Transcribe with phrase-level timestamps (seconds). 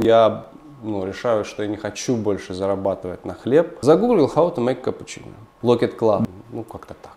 [0.00, 0.46] Я
[0.84, 3.78] ну, решаю, что я не хочу больше зарабатывать на хлеб.
[3.82, 5.32] Загуглил how to make cappuccino.
[5.60, 6.28] Locket Club.
[6.52, 7.16] Ну, как-то так.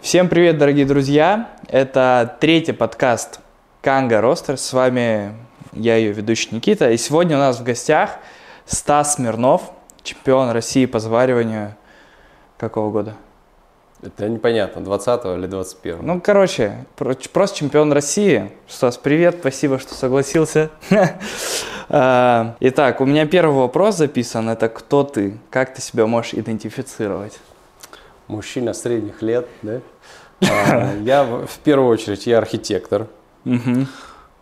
[0.00, 1.50] Всем привет, дорогие друзья!
[1.66, 3.40] Это третий подкаст
[3.82, 4.56] Канга Ростер.
[4.56, 5.34] С вами
[5.72, 6.92] я, ее ведущий Никита.
[6.92, 8.18] И сегодня у нас в гостях
[8.66, 9.72] Стас Смирнов,
[10.04, 11.74] чемпион России по завариванию
[12.56, 13.16] какого года?
[14.06, 18.52] Это непонятно, 20 или 21 Ну, короче, просто чемпион России.
[18.68, 20.70] Стас, привет, спасибо, что согласился.
[21.88, 24.48] А, итак, у меня первый вопрос записан.
[24.48, 25.38] Это кто ты?
[25.50, 27.38] Как ты себя можешь идентифицировать?
[28.26, 29.80] Мужчина средних лет, да?
[30.50, 33.06] А, я, в первую очередь, я архитектор.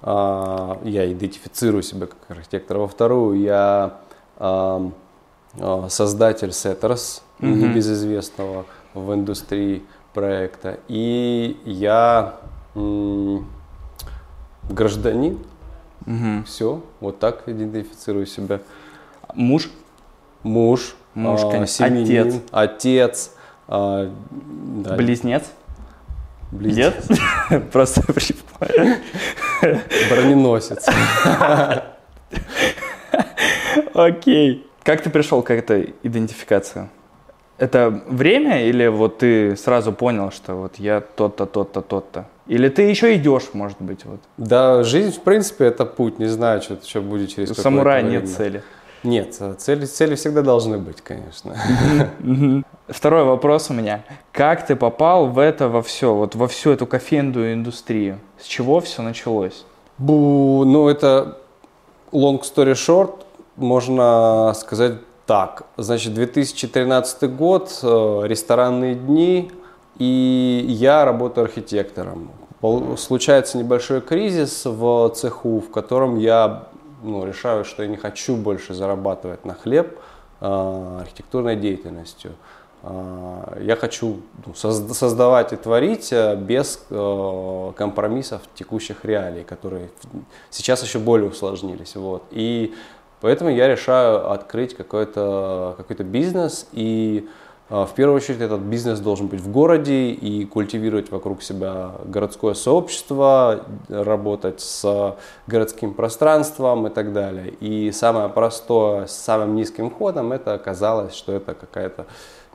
[0.00, 2.78] А, я идентифицирую себя как архитектор.
[2.78, 3.98] Во вторую, я
[5.88, 9.82] создатель Setters, небезызвестного в индустрии
[10.14, 10.78] проекта.
[10.88, 12.36] И я
[14.68, 15.38] гражданин.
[16.06, 16.44] Угу.
[16.46, 18.60] Все, вот так идентифицирую себя.
[19.34, 19.70] Муж?
[20.42, 20.94] Муж.
[21.14, 22.42] Муж, а, семьянин, отец.
[22.50, 23.30] Отец.
[23.68, 24.96] А, да.
[24.96, 25.44] Близнец?
[26.50, 26.94] Близнец.
[27.08, 27.70] Нет?
[27.72, 28.02] Просто
[30.10, 30.86] Броненосец.
[33.94, 34.66] Окей.
[34.82, 36.88] Как ты пришел к этой идентификации?
[37.58, 42.24] Это время или вот ты сразу понял, что вот я тот-то, тот-то, тот-то?
[42.46, 44.04] Или ты еще идешь, может быть?
[44.04, 44.20] Вот?
[44.36, 46.18] Да, жизнь, в принципе, это путь.
[46.18, 48.62] Не знаю, что, что будет через У самурая нет цели.
[49.04, 51.54] Нет, цели, цели всегда должны быть, конечно.
[52.88, 54.02] Второй вопрос у меня.
[54.32, 58.18] Как ты попал в это во все, вот во всю эту кофейную индустрию?
[58.38, 59.64] С чего все началось?
[59.98, 61.38] Бу, ну это
[62.12, 63.20] long story short,
[63.56, 64.94] можно сказать
[65.26, 69.50] так, значит, 2013 год, э, ресторанные дни,
[69.98, 72.30] и я работаю архитектором.
[72.96, 76.68] Случается небольшой кризис в цеху, в котором я
[77.02, 79.98] ну, решаю, что я не хочу больше зарабатывать на хлеб
[80.40, 82.32] э, архитектурной деятельностью.
[82.82, 86.82] Э, я хочу ну, создавать и творить без
[87.76, 89.90] компромиссов текущих реалий, которые
[90.50, 91.96] сейчас еще более усложнились.
[91.96, 92.24] Вот.
[92.30, 92.74] И
[93.24, 97.26] Поэтому я решаю открыть какой-то какой бизнес и
[97.70, 102.52] а, в первую очередь этот бизнес должен быть в городе и культивировать вокруг себя городское
[102.52, 107.54] сообщество, работать с городским пространством и так далее.
[107.60, 112.04] И самое простое, с самым низким входом, это оказалось, что это какая-то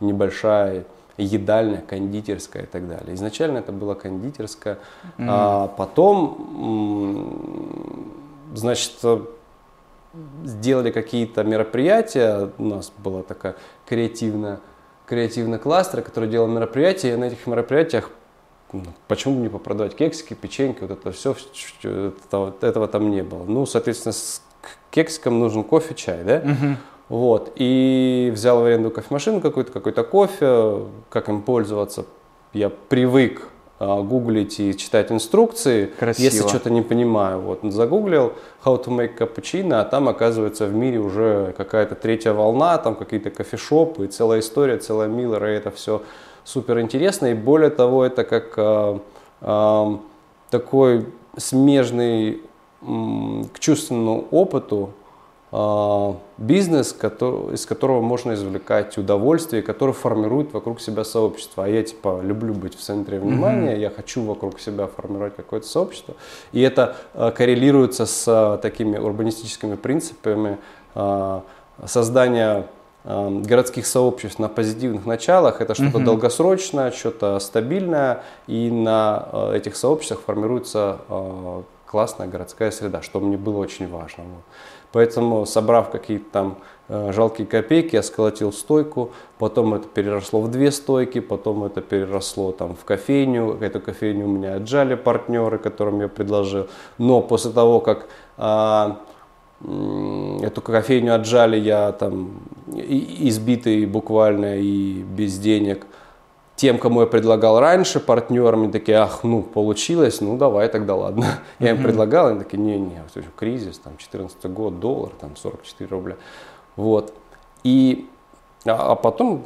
[0.01, 0.85] небольшая
[1.17, 3.15] едальня, кондитерская и так далее.
[3.15, 4.77] Изначально это была кондитерская,
[5.17, 5.25] mm-hmm.
[5.27, 6.35] а потом,
[8.53, 8.93] значит,
[10.43, 13.55] сделали какие-то мероприятия, у нас была такая
[13.87, 14.59] креативная,
[15.05, 18.11] креативный кластер, который делал мероприятия, и на этих мероприятиях
[18.71, 21.35] ну, почему бы не попродавать кексики, печеньки, вот это все,
[21.83, 23.43] этого, этого там не было.
[23.43, 24.43] Ну, соответственно, с
[24.91, 26.37] кексиком нужен кофе, чай, да?
[26.37, 26.77] Угу.
[27.09, 32.05] Вот, и взял в аренду кофемашину какую-то, какой-то кофе, как им пользоваться,
[32.53, 33.49] я привык
[33.79, 36.25] гуглить и читать инструкции, Красиво.
[36.25, 37.39] если что-то не понимаю.
[37.39, 42.77] Вот загуглил how to make cappuccino, а там оказывается в мире уже какая-то третья волна,
[42.77, 46.01] там какие-то кофешопы, целая история, целая Миллера, и это все
[46.43, 47.27] супер интересно.
[47.27, 48.99] И более того, это как а,
[49.41, 49.99] а,
[50.49, 51.05] такой
[51.37, 52.41] смежный
[52.81, 54.89] м, к чувственному опыту
[56.37, 61.65] бизнес, который, из которого можно извлекать удовольствие, который формирует вокруг себя сообщество.
[61.65, 63.81] А я типа люблю быть в центре внимания, mm-hmm.
[63.81, 66.13] я хочу вокруг себя формировать какое-то сообщество.
[66.51, 70.59] И это а, коррелируется с а, такими урбанистическими принципами
[70.93, 71.43] а,
[71.83, 72.67] создания
[73.03, 75.61] а, городских сообществ на позитивных началах.
[75.61, 76.03] Это что-то mm-hmm.
[76.03, 83.35] долгосрочное, что-то стабильное, и на а, этих сообществах формируется а, классная городская среда, что мне
[83.35, 84.23] было очень важно.
[84.91, 86.57] Поэтому, собрав какие-то там
[86.87, 92.51] э, жалкие копейки, я сколотил стойку, потом это переросло в две стойки, потом это переросло
[92.51, 96.67] там в кофейню, эту кофейню у меня отжали партнеры, которым я предложил.
[96.97, 98.97] Но после того, как а,
[99.61, 102.39] эту кофейню отжали, я там
[102.73, 105.85] избитый буквально и без денег–
[106.59, 111.23] тем, кому я предлагал раньше, партнерам, такие, ах, ну, получилось, ну, давай тогда, ладно.
[111.23, 111.55] Mm-hmm.
[111.63, 113.01] Я им предлагал, они такие, не-не,
[113.37, 116.17] кризис, там, 14 год, доллар, там, 44 рубля.
[116.75, 117.13] Вот.
[117.63, 118.09] И
[118.65, 119.45] а, а потом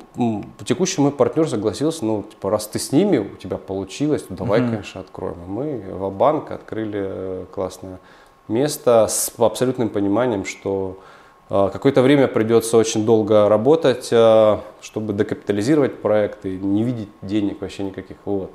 [0.58, 4.34] по текущему мой партнер согласился, ну, типа, раз ты с ними, у тебя получилось, то
[4.34, 4.70] давай, mm-hmm.
[4.72, 5.38] конечно, откроем.
[5.46, 8.00] И мы в банк открыли классное
[8.48, 11.04] место с абсолютным пониманием, что а,
[11.54, 17.84] какое-то время придется очень долго работать, а, чтобы докапитализировать проект и не видеть денег вообще
[17.84, 18.18] никаких.
[18.26, 18.50] Вот.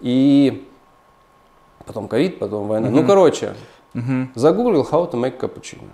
[0.00, 0.68] И
[1.86, 2.90] потом ковид, потом война.
[2.90, 3.54] Ну, короче,
[4.34, 5.88] загуглил how to make cappuccino.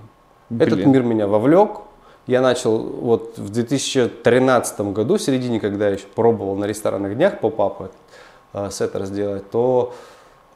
[0.51, 0.91] Этот Блин.
[0.91, 1.83] мир меня вовлек.
[2.27, 7.39] Я начал вот в 2013 году, в середине, когда я еще пробовал на ресторанных днях
[7.39, 7.93] поп-ап
[8.55, 9.95] э, сеттер сделать, то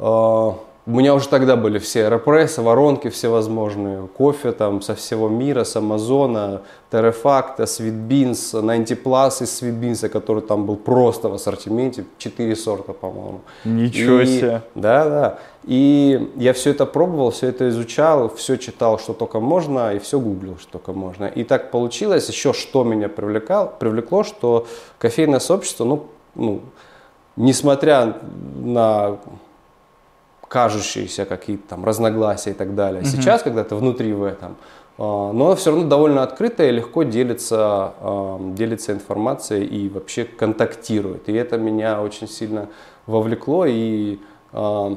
[0.00, 5.64] э, у меня уже тогда были все аэропрессы, воронки всевозможные, кофе там со всего мира,
[5.64, 6.60] с Амазона,
[6.92, 13.40] Терефакта, Sweetbeans, 90 Plus из Sweetbeans, который там был просто в ассортименте, 4 сорта, по-моему.
[13.64, 14.62] Ничего И- себе.
[14.74, 15.38] Да, да.
[15.64, 20.20] И я все это пробовал, все это изучал, все читал, что только можно, и все
[20.20, 21.24] гуглил, что только можно.
[21.24, 24.66] И так получилось, еще что меня привлекал, привлекло, что
[24.98, 26.60] кофейное сообщество, ну, ну,
[27.36, 28.18] несмотря
[28.56, 29.16] на
[30.54, 34.56] кажущиеся какие-то там разногласия и так далее, сейчас, когда ты внутри в этом,
[34.98, 41.28] а, но все равно довольно открыто и легко делится, а, делится информацией и вообще контактирует.
[41.28, 42.68] И это меня очень сильно
[43.06, 44.20] вовлекло, и,
[44.52, 44.96] а,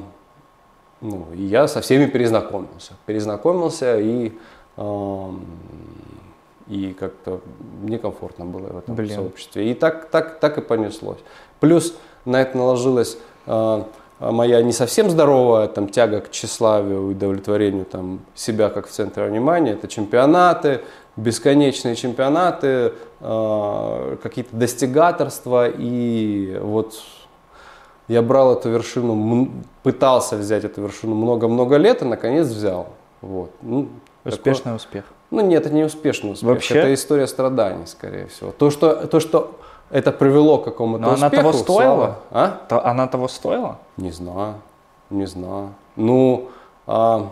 [1.00, 2.92] ну, я со всеми перезнакомился.
[3.06, 4.32] Перезнакомился, и,
[6.68, 7.40] и как-то
[7.82, 9.16] мне комфортно было в этом Блин.
[9.16, 9.72] сообществе.
[9.72, 11.18] И так, так, так и понеслось.
[11.58, 13.88] Плюс на это наложилась а,
[14.20, 19.24] моя не совсем здоровая там, тяга к тщеславию и удовлетворению там, себя как в центре
[19.24, 19.72] внимания.
[19.72, 20.80] Это чемпионаты,
[21.16, 25.68] бесконечные чемпионаты, а, какие-то достигаторства.
[25.68, 26.94] И вот
[28.08, 29.50] я брал эту вершину,
[29.82, 32.88] пытался взять эту вершину много-много лет и наконец взял.
[33.20, 33.50] Вот.
[33.62, 33.88] Ну,
[34.24, 35.04] Успешный успех.
[35.30, 36.48] ну нет, это не успешный успех.
[36.48, 36.74] Вообще?
[36.78, 38.52] Это история страданий, скорее всего.
[38.52, 39.58] То, что, то, что
[39.90, 41.42] это привело к какому-то Но она успеху.
[41.42, 41.80] того стоила?
[41.80, 42.48] слава- А?
[42.68, 43.78] То- Она того стоила?
[43.96, 44.54] Не знаю,
[45.10, 45.70] не знаю.
[45.96, 46.48] Ну,
[46.86, 47.30] а,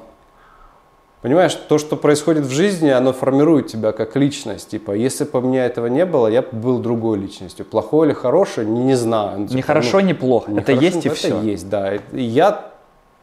[1.23, 4.71] понимаешь, то, что происходит в жизни, оно формирует тебя как личность.
[4.71, 7.65] Типа, если бы у меня этого не было, я бы был другой личностью.
[7.65, 9.33] Плохой или хороший, не, не знаю.
[9.39, 10.51] Ну, Не типа, хорошо, ну, не плохо.
[10.51, 11.41] не Это хорошо, есть и это все.
[11.41, 11.93] есть, да.
[11.93, 12.67] Это- и Я,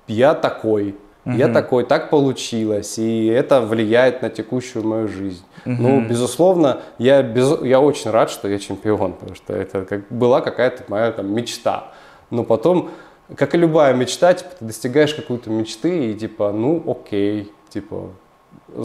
[0.07, 0.95] я такой.
[1.25, 5.43] Я такой, так получилось, и это влияет на текущую мою жизнь.
[5.65, 10.41] Ну, безусловно, я, без, я очень рад, что я чемпион, потому что это как, была
[10.41, 11.91] какая-то моя там, мечта.
[12.29, 12.89] Но потом,
[13.35, 18.09] как и любая мечта, типа, ты достигаешь какой-то мечты, и типа, ну, окей, типа,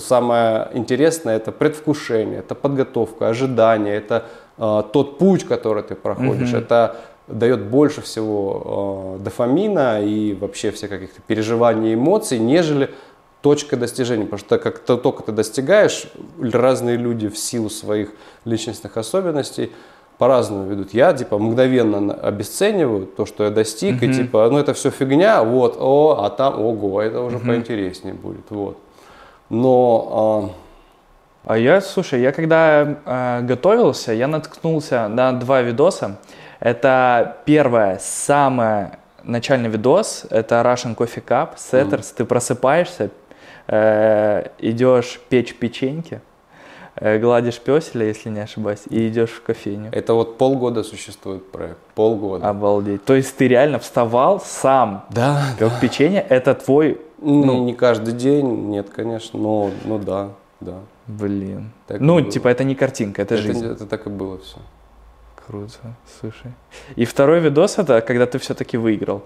[0.00, 4.26] самое интересное это предвкушение, это подготовка, ожидание, это
[4.58, 6.96] э, тот путь, который ты проходишь, это
[7.28, 12.90] дает больше всего э, дофамина и вообще всех каких-то переживаний, эмоций, нежели
[13.42, 14.24] точка достижения.
[14.24, 16.10] Потому что как то, только ты достигаешь,
[16.40, 18.10] разные люди в силу своих
[18.44, 19.72] личностных особенностей
[20.18, 20.92] по-разному ведут.
[20.92, 25.76] Я типа мгновенно обесцениваю то, что я достиг, и типа, ну это все фигня, вот,
[25.78, 28.78] о, а там, ого, это уже поинтереснее будет, вот.
[29.48, 30.52] Но
[31.44, 36.18] А я, слушай, я когда э, готовился, я наткнулся на два видоса.
[36.60, 42.12] Это первое, самое начальный видос, это Russian Coffee Cup, Setters.
[42.16, 43.10] Ты просыпаешься,
[43.68, 46.20] э, идешь печь печеньки,
[46.96, 49.90] э, гладишь песеля, если не ошибаюсь, и идешь в кофейню.
[49.92, 52.48] это вот полгода существует проект, полгода.
[52.48, 53.04] Обалдеть.
[53.04, 58.68] То есть ты реально вставал сам, Да, пек печенье, это твой, ну, не каждый день,
[58.68, 60.74] нет, конечно, но, ну да, да.
[61.06, 61.70] блин.
[61.86, 62.30] Так ну, было.
[62.30, 63.66] типа это не картинка, это, Это, жизнь.
[63.66, 64.58] это так и было все.
[65.48, 65.78] Круто,
[66.20, 66.52] слушай.
[66.96, 69.22] И второй видос это, когда ты все-таки выиграл.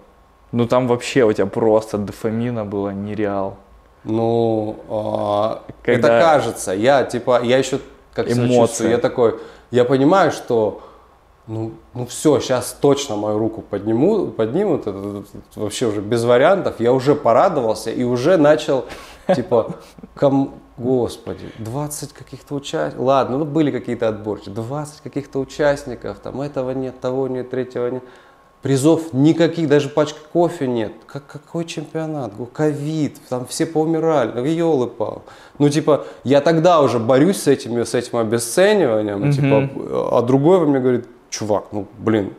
[0.52, 3.56] Ну там вообще у тебя просто дофамина было нереал.
[4.04, 6.72] Ну, а, Когда- это кажется.
[6.72, 7.80] Я типа, я еще
[8.14, 8.88] как Эмоции.
[8.90, 9.40] я такой,
[9.72, 10.82] я понимаю, что
[11.48, 16.22] ну, ну все, сейчас точно мою руку подниму, поднимут, это, это- это вообще уже без
[16.24, 16.76] вариантов.
[16.78, 18.84] Я уже порадовался и уже начал,
[19.34, 19.72] типа,
[20.14, 26.70] ком- господи, 20 каких-то участников, ладно, ну были какие-то отборки, 20 каких-то участников, там этого
[26.72, 28.02] нет, того нет, третьего нет.
[28.62, 30.92] Призов никаких, даже пачки кофе нет.
[31.06, 32.32] Как, какой чемпионат?
[32.52, 34.30] Ковид, там все поумирали.
[34.36, 35.22] Ну, елы пал.
[35.58, 39.28] Ну, типа, я тогда уже борюсь с этим, с этим обесцениванием.
[39.28, 39.68] и, Типа,
[40.16, 42.34] а другой во мне говорит, чувак, ну, блин,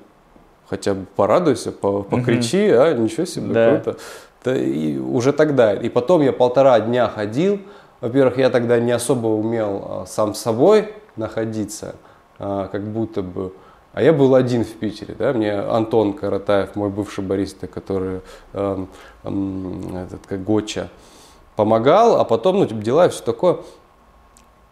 [0.70, 3.70] хотя бы порадуйся, по- покричи, а, ничего себе, Да.
[3.82, 3.98] круто.
[4.46, 5.74] Да, и уже тогда.
[5.74, 7.60] И потом я полтора дня ходил.
[8.04, 11.96] Во-первых, я тогда не особо умел а, сам собой находиться,
[12.38, 13.54] а, как будто бы.
[13.94, 18.20] А я был один в Питере, да, мне Антон Каратаев, мой бывший бариста, который
[18.52, 18.90] эм,
[19.24, 20.90] эм, этот, как Гоча,
[21.56, 23.60] помогал, а потом, ну, типа, дела и все такое.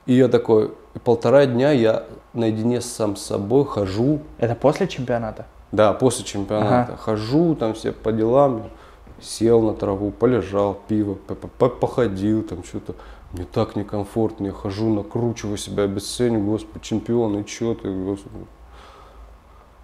[0.07, 5.45] И я такой, и полтора дня я наедине сам с собой хожу, Это после чемпионата?
[5.71, 6.91] да, после чемпионата.
[6.91, 6.97] Ага.
[6.97, 8.63] Хожу там все по делам,
[9.21, 12.95] сел на траву, полежал, пиво, по- по- походил, там что-то.
[13.33, 18.45] Мне так некомфортно, я хожу, накручиваю себя, обесцениваю, господи, чемпион, и что ты, господи.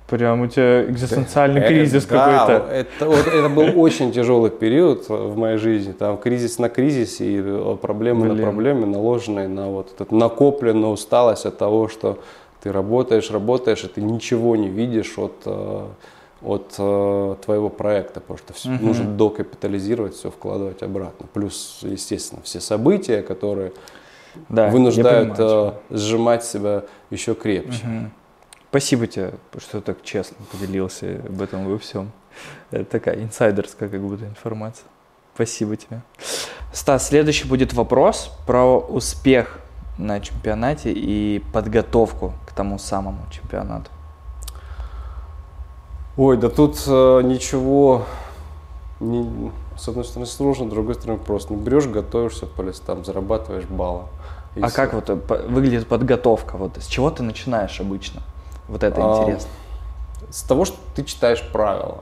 [0.10, 2.74] Прям у тебя экзистенциальный Э, кризис да, какой-то.
[2.74, 5.92] Это, вот, это был очень тяжелый период в моей жизни.
[5.92, 8.38] Там кризис на кризисе и э, проблемы Блин.
[8.38, 12.20] на проблемы, наложенные на вот эту накопленную усталость от того, что
[12.64, 15.86] ты работаешь, работаешь, и ты ничего не видишь от, э,
[16.42, 18.86] от э, твоего проекта, потому что всё- Мгм.
[18.86, 21.26] нужно докапитализировать, все вкладывать обратно.
[21.34, 23.72] Плюс, естественно, все события, которые
[24.50, 27.86] Да, вынуждают понимаю э, сжимать себя еще крепче.
[27.88, 28.12] Мгм.
[28.70, 32.12] Спасибо тебе, что так честно поделился об этом во всем.
[32.70, 34.86] Это такая инсайдерская как будто информация.
[35.34, 36.02] Спасибо тебе.
[36.74, 39.60] Стас, следующий будет вопрос про успех
[39.98, 43.90] на чемпионате и подготовку к тому самому чемпионату.
[46.18, 48.04] Ой, да тут э, ничего,
[49.00, 51.54] не- с одной стороны сложно, с другой стороны просто.
[51.54, 54.04] Ну, берешь, готовишься по листам, зарабатываешь баллы.
[54.60, 54.76] А всё.
[54.76, 55.16] как вот э,
[55.48, 56.58] выглядит подготовка?
[56.58, 58.22] Вот с чего ты начинаешь обычно?
[58.68, 59.50] Вот это А, интересно.
[60.32, 62.00] С того, что ты читаешь правила.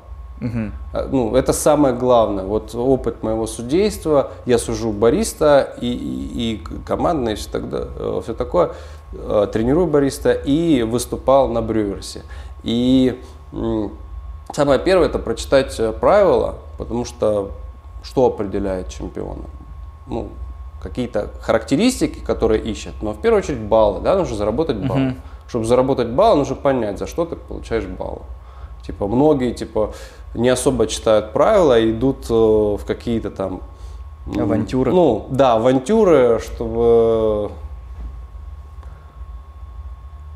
[0.94, 2.46] А, Ну, это самое главное.
[2.46, 7.88] Вот опыт моего судейства, я сужу бариста и, и, и командное, и все, тогда,
[8.22, 8.72] все такое,
[9.12, 12.22] э, тренирую бариста и выступал на брюверсе.
[12.64, 13.22] И
[14.54, 17.52] самое первое это прочитать э, правила, потому что
[18.04, 19.46] что определяет чемпиона?
[20.08, 20.30] Ну,
[20.82, 25.02] какие-то характеристики, которые ищет, но в первую очередь баллы, да, нужно заработать баллы.
[25.02, 25.22] Мгм.
[25.48, 28.22] Чтобы заработать баллы, нужно понять, за что ты получаешь баллы.
[28.86, 29.94] Типа многие типа
[30.36, 33.62] не особо читают правила и идут э, в какие-то там
[34.28, 34.92] Авантюры.
[34.92, 37.52] Ну да, авантюры, чтобы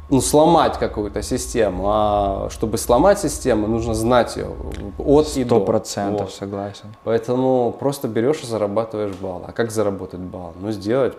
[0.10, 1.84] ну, сломать какую-то систему.
[1.88, 4.48] А чтобы сломать систему, нужно знать ее
[4.98, 5.60] от и до.
[5.62, 6.34] Процентов Вот.
[6.34, 6.96] согласен.
[7.04, 9.46] Поэтому просто берешь и зарабатываешь баллы.
[9.48, 10.54] А как заработать баллы?
[10.60, 11.16] Ну, сделать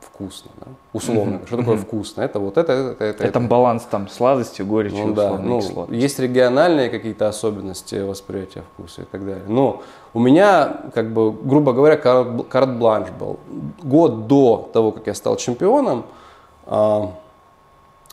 [0.00, 0.66] вкусно, да?
[0.92, 1.40] условно.
[1.46, 2.22] Что такое вкусно?
[2.22, 3.24] Это вот это, это, это.
[3.24, 5.60] Это баланс там сладостью, горечью, Ну да, ну,
[5.90, 9.44] есть региональные какие-то особенности восприятия вкуса и так далее.
[9.48, 9.82] Но
[10.14, 13.38] у меня, как бы, грубо говоря, карт- карт-бланш был.
[13.82, 16.04] Год до того, как я стал чемпионом,
[16.66, 17.10] а,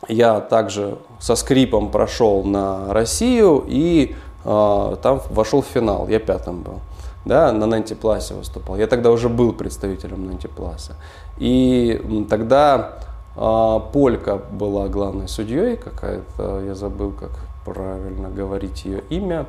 [0.07, 6.07] я также со скрипом прошел на Россию и а, там вошел в финал.
[6.07, 6.79] Я пятым был.
[7.25, 8.77] Да, на Нантипласе выступал.
[8.77, 10.95] Я тогда уже был представителем Нантипласа.
[11.37, 12.99] И тогда
[13.35, 17.31] а, Полька была главной судьей какая-то, я забыл, как
[17.65, 19.45] правильно говорить ее имя.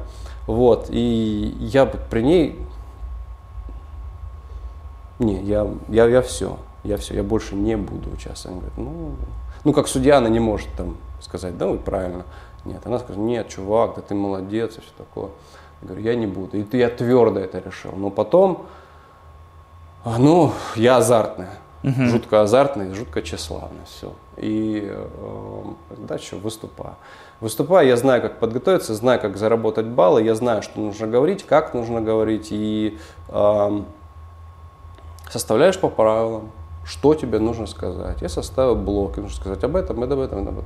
[0.47, 2.59] Вот, и я при ней,
[5.19, 8.59] не, я, я, я все, я все, я больше не буду участвовать.
[8.59, 9.13] Она говорит, ну,
[9.65, 12.25] ну, как судья она не может там сказать, да, вот правильно.
[12.65, 15.31] Нет, она скажет, нет, чувак, да ты молодец и все такое.
[15.83, 16.57] Я говорю, я не буду.
[16.57, 17.93] И я твердо это решил.
[17.93, 18.67] Но потом,
[20.05, 21.59] а, ну, я азартная.
[21.83, 22.09] Мгм.
[22.09, 24.15] Жутко азартный, жутко тщеславный, все.
[24.39, 25.65] И э,
[25.99, 26.97] дальше выступаю.
[27.41, 31.75] Выступаю, я знаю, как подготовиться, знаю, как заработать баллы, я знаю, что нужно говорить, как
[31.75, 33.85] нужно говорить, и эм,
[35.29, 36.53] составляешь по правилам,
[36.85, 38.19] что тебе нужно сказать.
[38.23, 40.65] Я составил блок, и нужно сказать об этом, об этом, об этом.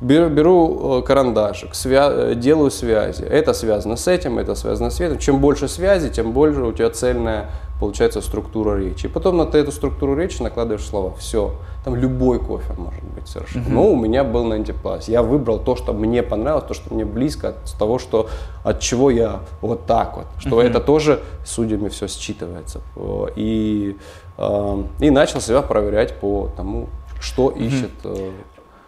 [0.00, 3.22] Беру, беру э, карандашик, свя- э, делаю связи.
[3.22, 5.18] Это связано с этим, это связано с этим.
[5.18, 7.48] Чем больше связи, тем больше у тебя цельная
[7.80, 9.06] получается структура речи.
[9.06, 11.14] И потом на ты эту структуру речи накладываешь слова.
[11.18, 11.52] Все.
[11.84, 13.68] Там любой кофе может быть совершенно.
[13.68, 15.12] Но у меня был на антипласе.
[15.12, 18.28] Я выбрал то, что мне понравилось, то, что мне близко от того, что,
[18.64, 20.26] от чего я вот так вот.
[20.38, 22.80] Что это тоже судьями все считывается.
[22.96, 23.96] Э, И,
[24.38, 26.88] и начал себя проверять по тому,
[27.20, 28.32] что ищет э,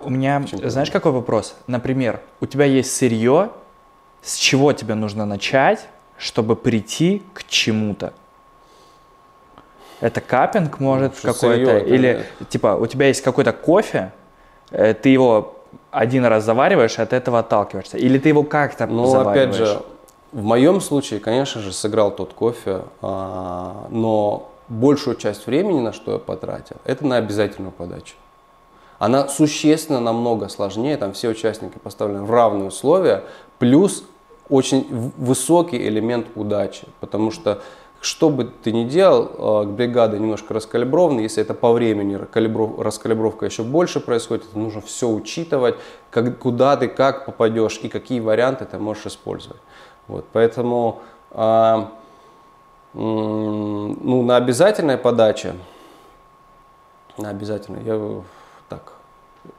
[0.00, 1.54] У меня, знаешь, какой вопрос?
[1.66, 3.50] Например, у тебя есть сырье,
[4.22, 5.86] с чего тебе нужно начать,
[6.18, 8.12] чтобы прийти к чему-то?
[10.00, 11.78] Это капинг, может, Ну, какой-то?
[11.78, 14.12] Или, типа, у тебя есть какой-то кофе,
[14.70, 15.56] э, ты его
[15.90, 17.96] один раз завариваешь, и от этого отталкиваешься?
[17.96, 19.54] Или ты его как-то Ну, завариваешь?
[19.54, 19.82] опять же,
[20.32, 26.12] в моем случае, конечно же, сыграл тот кофе, а, но большую часть времени, на что
[26.12, 28.14] я потратил, это на обязательную подачу.
[28.98, 33.24] Она существенно намного сложнее, там все участники поставлены в равные условия,
[33.58, 34.04] плюс
[34.48, 37.60] очень высокий элемент удачи, потому что
[38.00, 43.46] что бы ты ни делал, э, бригада немножко раскалибрована, если это по времени калибров- раскалибровка
[43.46, 45.76] еще больше происходит, это нужно все учитывать,
[46.10, 49.60] как, куда ты, как попадешь и какие варианты ты можешь использовать.
[50.08, 51.00] Вот, поэтому
[51.32, 51.90] а,
[52.96, 55.54] ну, на обязательной подаче,
[57.18, 58.22] на обязательной, я
[58.68, 58.94] так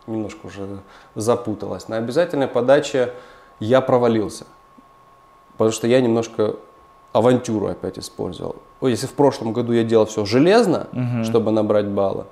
[0.07, 0.79] немножко уже
[1.15, 3.13] запуталась, на обязательной подаче
[3.59, 4.45] я провалился,
[5.53, 6.55] потому что я немножко
[7.13, 8.55] авантюру опять использовал.
[8.81, 11.23] Если в прошлом году я делал все железно, Мгм.
[11.23, 12.25] чтобы набрать баллы,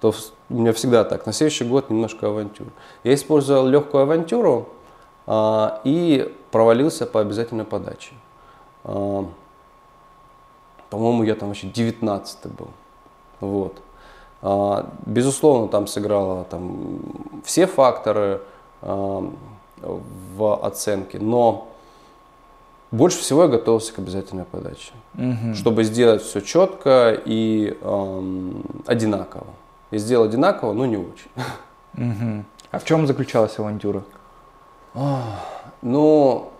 [0.00, 0.14] то
[0.48, 1.26] у меня всегда так.
[1.26, 2.68] На следующий год немножко авантюр.
[3.04, 4.68] Я использовал легкую авантюру,
[5.26, 8.12] а, и провалился по обязательной подаче.
[8.84, 9.26] А,
[10.90, 12.68] по-моему, я там вообще 19 был.
[13.40, 13.80] Вот.
[14.42, 17.00] А, безусловно, там сыграло там,
[17.44, 18.42] все факторы
[18.82, 19.32] а,
[19.82, 21.68] в оценке, но
[22.90, 25.54] больше всего я готовился к обязательной подаче, угу.
[25.54, 29.46] чтобы сделать все четко и эм, одинаково.
[29.92, 31.30] И сделал одинаково, но не очень.
[31.94, 32.44] Угу.
[32.72, 34.02] А в чем заключалась авантюра?
[35.82, 36.52] Ну,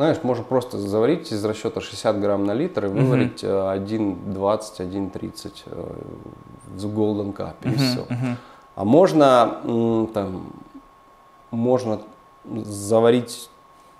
[0.00, 3.86] знаешь, можно просто заварить из расчета 60 грамм на литр и выварить uh-huh.
[3.86, 5.52] 1,20, 1,30
[6.68, 8.00] в Golden Cup и uh-huh, все.
[8.08, 8.36] Uh-huh.
[8.76, 10.52] А можно там,
[11.50, 12.00] можно
[12.46, 13.50] заварить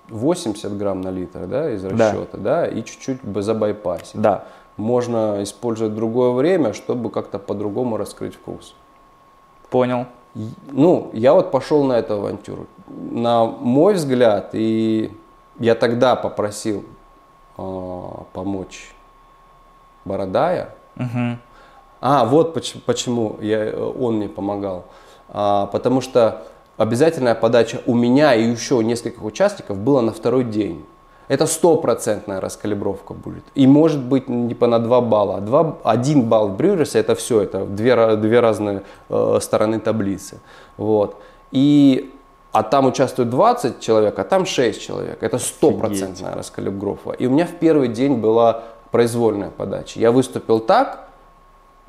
[0.08, 4.22] 80 грамм на литр, да, из расчета, да, да и чуть-чуть забайпасить.
[4.22, 4.44] Да.
[4.78, 8.74] Можно использовать другое время, чтобы как-то по-другому раскрыть вкус.
[9.68, 10.06] Понял.
[10.72, 12.68] Ну, я вот пошел на эту авантюру.
[12.88, 15.12] На мой взгляд, и
[15.60, 16.84] я тогда попросил
[17.56, 17.62] э,
[18.32, 18.92] помочь
[20.04, 20.70] Бородая.
[20.96, 21.38] Угу.
[22.00, 24.86] А, вот почему, почему я, он мне помогал.
[25.28, 26.46] А, потому что
[26.78, 30.84] обязательная подача у меня и еще у нескольких участников была на второй день.
[31.28, 33.44] Это стопроцентная раскалибровка будет.
[33.54, 35.36] И может быть не типа по на 2 балла.
[35.36, 40.40] А 2, 1 балл в Брюерсе это все, это две, две разные э, стороны таблицы.
[40.76, 41.16] Вот.
[41.52, 42.12] И
[42.52, 45.22] а там участвует 20 человек, а там 6 человек.
[45.22, 47.10] Это стопроцентная раскалибровка.
[47.12, 50.00] И у меня в первый день была произвольная подача.
[50.00, 51.08] Я выступил так,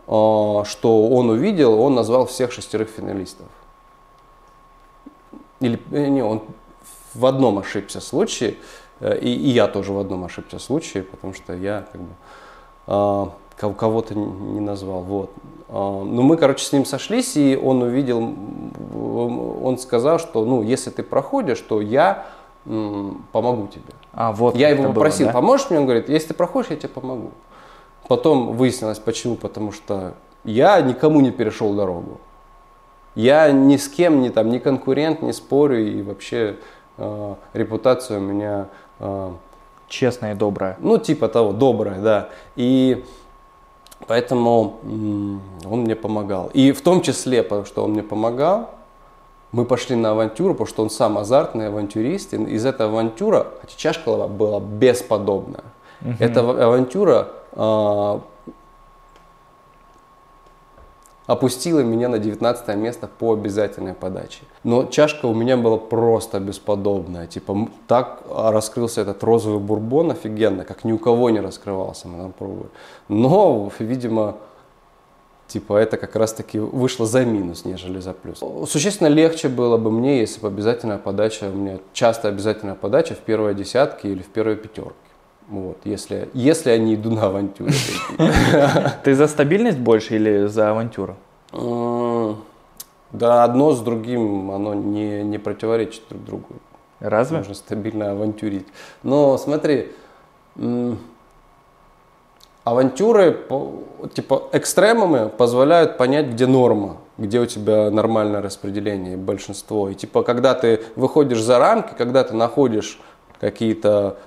[0.08, 3.48] э, что он увидел, он назвал всех шестерых финалистов.
[5.60, 6.44] Или э, не, он
[7.16, 8.58] в одном ошибся случае,
[9.00, 14.16] э, и, и я тоже в одном ошибся случае, потому что я как бы кого-то
[14.16, 15.02] не назвал.
[15.02, 15.32] Вот.
[15.70, 18.36] А, ну, мы, короче, с ним сошлись, и он увидел,
[19.64, 22.26] он сказал, что, ну, если ты проходишь, то я
[22.64, 23.94] помогу тебе.
[24.14, 25.40] А, вот я его попросил, было, да?
[25.40, 25.80] поможешь мне?
[25.80, 27.32] Он говорит, если ты проходишь, я тебе помогу.
[28.08, 29.36] Потом выяснилось, почему.
[29.36, 32.20] Потому что я никому не перешел дорогу.
[33.16, 36.58] Я ни с кем, ни там, ни конкурент, не спорю, и вообще
[36.98, 38.68] э, репутация у меня...
[39.00, 39.32] Э,
[39.88, 40.78] Честная и добрая.
[40.80, 42.30] Ну, типа того, добрая, да.
[42.56, 43.04] И
[44.08, 46.50] Поэтому он мне помогал.
[46.54, 48.70] И в том числе, потому что он мне помогал,
[49.52, 52.34] мы пошли на авантюру, потому что он сам азартный авантюрист.
[52.34, 55.64] И из этой авантюры, хотя чашка была бесподобная,
[56.02, 56.14] угу.
[56.20, 58.22] эта авантюра а,
[61.32, 64.42] опустила меня на 19 место по обязательной подаче.
[64.64, 67.26] Но чашка у меня была просто бесподобная.
[67.28, 72.34] Типа так раскрылся этот розовый бурбон офигенно, как ни у кого не раскрывался, мы там
[72.34, 72.70] пробовали.
[73.08, 74.36] Но, видимо,
[75.48, 78.44] типа это как раз таки вышло за минус, нежели за плюс.
[78.70, 83.20] Существенно легче было бы мне, если бы обязательная подача, у меня часто обязательная подача в
[83.20, 85.11] первой десятке или в первой пятерке.
[85.48, 87.72] Вот, если, если я не иду на авантюру.
[89.04, 91.18] Ты за стабильность больше или за авантюру?
[93.12, 96.48] Да, одно с другим, оно не, не противоречит друг другу.
[97.02, 97.40] Разве?
[97.40, 98.68] Можно стабильно авантюрить.
[99.04, 99.92] Но смотри,
[102.64, 103.46] авантюры,
[104.14, 109.90] типа экстремумы позволяют понять, где норма, где у тебя нормальное распределение, большинство.
[109.90, 113.00] И типа, когда ты выходишь за рамки, когда ты находишь
[113.40, 114.18] какие-то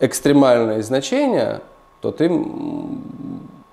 [0.00, 1.62] экстремальные значения,
[2.00, 2.30] то ты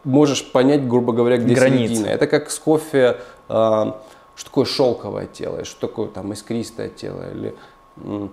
[0.04, 1.96] можешь понять, грубо говоря, где Границы.
[1.96, 2.08] середина.
[2.08, 3.18] Это как с кофе,
[3.50, 3.54] э,
[4.36, 7.24] что такое шелковое тело, что такое там искристое тело.
[7.32, 7.56] Или,
[7.98, 8.32] м,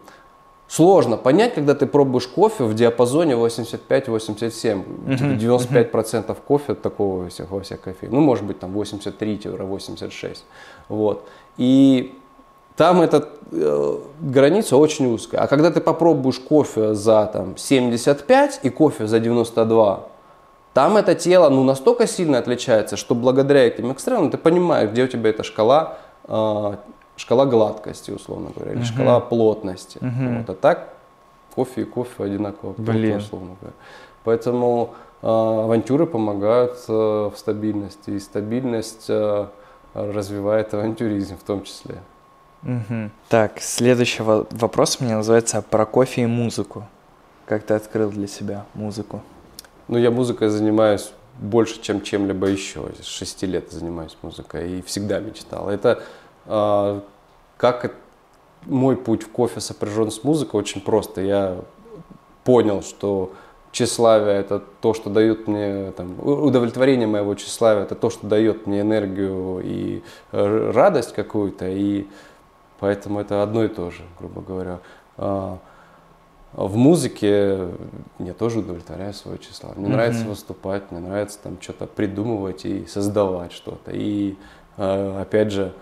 [0.69, 4.85] сложно понять, когда ты пробуешь кофе в диапазоне 85-87.
[5.07, 5.39] Uh-huh.
[5.39, 6.37] Типа 95% uh-huh.
[6.47, 8.09] кофе такого во всех кофе.
[8.11, 10.45] Ну, может быть, там 83-86.
[10.89, 11.29] Вот.
[11.59, 12.19] И
[12.83, 15.43] там эта э, граница очень узкая.
[15.43, 20.09] А когда ты попробуешь кофе за там, 75 и кофе за 92,
[20.75, 25.07] там это тело ну, настолько сильно отличается, что благодаря этим экстремам ты понимаешь, где у
[25.07, 26.77] тебя эта шкала, э,
[27.17, 28.85] шкала гладкости, условно говоря, или uh-huh.
[28.85, 29.99] шкала плотности.
[29.99, 30.39] Uh-huh.
[30.39, 30.51] Вот.
[30.51, 30.89] А так
[31.55, 33.77] кофе и кофе одинаково плотно, условно говоря.
[34.25, 39.47] Поэтому э, авантюры помогают э, в стабильности, и стабильность э,
[39.95, 42.01] развивает авантюризм в том числе.
[42.63, 43.11] Угу.
[43.29, 46.87] Так, следующий вопрос у меня называется про кофе и музыку.
[47.47, 49.23] Как ты открыл для себя музыку?
[49.89, 52.89] Ну, я музыкой занимаюсь больше, чем чем-либо еще.
[53.01, 55.69] С шести лет занимаюсь музыкой и всегда мечтал.
[55.69, 56.03] Это
[56.47, 57.01] э,
[57.57, 57.95] как
[58.67, 61.21] мой путь в кофе сопряжен с музыкой очень просто.
[61.21, 61.59] Я
[62.45, 63.33] понял, что
[63.73, 68.83] тщеславие это то, что дает мне там, удовлетворение моего тщеславия, это то, что дает мне
[68.83, 71.69] энергию и э, радость какую-то.
[71.69, 72.07] И
[72.83, 74.81] Поэтому это одно и то же, грубо говоря.
[75.17, 75.59] а,
[76.53, 77.69] в музыке
[78.19, 79.71] я тоже удовлетворяю свое число.
[79.77, 79.93] Мне mm-hmm.
[79.93, 83.93] нравится выступать, мне нравится там что-то придумывать и создавать что-то.
[83.93, 84.37] И
[84.79, 85.73] э, опять же,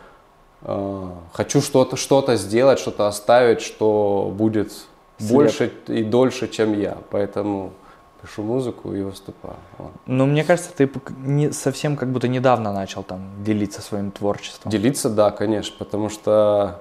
[0.60, 4.70] э, хочу что-то что сделать, что-то оставить, что будет
[5.16, 5.30] След.
[5.30, 6.98] больше и дольше, чем я.
[7.08, 7.72] Поэтому
[8.20, 9.56] пишу музыку и выступаю.
[9.78, 9.92] Вот.
[10.06, 10.90] Ну, мне кажется, ты
[11.24, 14.70] не, совсем как будто недавно начал там делиться своим творчеством.
[14.70, 16.80] Делиться, да, конечно, потому что,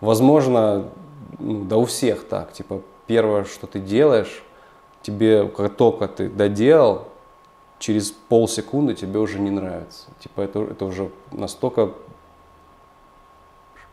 [0.00, 0.90] возможно,
[1.38, 4.42] ну, да у всех так, типа, первое, что ты делаешь,
[5.02, 7.08] тебе, как только ты доделал,
[7.78, 10.08] через полсекунды тебе уже не нравится.
[10.18, 11.92] Типа это, это уже настолько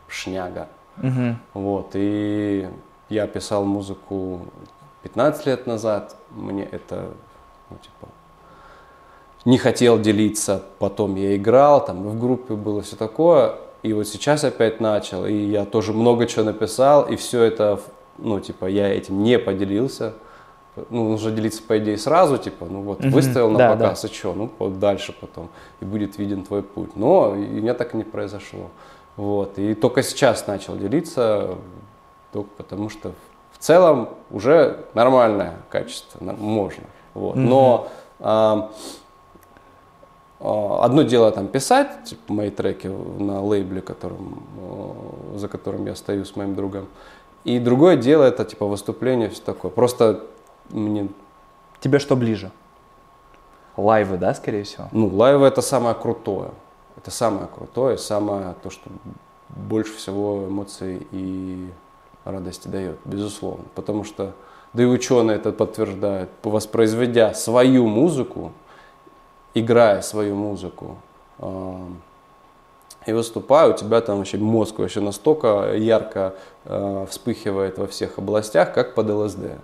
[0.08, 0.68] шняга.
[0.98, 1.36] Угу.
[1.54, 2.68] Вот, и
[3.08, 4.40] я писал музыку
[5.02, 7.10] 15 лет назад, мне это,
[7.70, 8.08] ну, типа,
[9.44, 14.44] не хотел делиться, потом я играл, там в группе было все такое, и вот сейчас
[14.44, 17.80] опять начал, и я тоже много чего написал, и все это
[18.18, 20.14] ну, типа, я этим не поделился,
[20.90, 23.10] ну, нужно делиться, по идее, сразу, типа, ну вот, mm-hmm.
[23.10, 24.08] выставил на да, показ, да.
[24.08, 25.48] и что, ну, вот дальше потом,
[25.80, 26.96] и будет виден твой путь.
[26.96, 28.70] Но и у меня так и не произошло.
[29.16, 31.56] Вот, и только сейчас начал делиться,
[32.32, 33.12] только потому что
[33.52, 36.84] в целом уже нормальное качество, можно.
[37.14, 37.36] Вот.
[37.36, 37.40] Mm-hmm.
[37.40, 37.88] Но
[38.20, 38.70] а,
[40.40, 44.42] одно дело там писать, типа, мои треки на лейбле, которым,
[45.36, 46.86] за которым я стою с моим другом,
[47.44, 49.70] и другое дело это типа выступление, все такое.
[49.70, 50.24] Просто
[50.70, 51.08] мне...
[51.80, 52.50] Тебе что ближе?
[53.76, 54.88] Лайвы, да, скорее всего?
[54.90, 56.50] Ну, лайвы это самое крутое.
[56.96, 58.90] Это самое крутое, самое то, что
[59.48, 61.70] больше всего эмоций и
[62.24, 63.64] радости дает, безусловно.
[63.74, 64.32] Потому что,
[64.72, 68.52] да и ученые это подтверждают, воспроизведя свою музыку,
[69.58, 70.96] играя свою музыку,
[73.06, 78.74] и выступаю, у тебя там вообще мозг вообще настолько ярко э, вспыхивает во всех областях,
[78.74, 79.58] как под ЛСД.